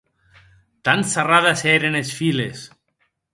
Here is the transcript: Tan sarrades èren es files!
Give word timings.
Tan 0.87 1.01
sarrades 1.11 1.63
èren 1.75 1.99
es 2.01 2.11
files! 2.21 2.65